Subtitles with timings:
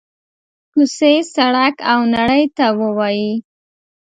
[0.71, 3.31] کوڅې، سړک او نړۍ ته ووايي: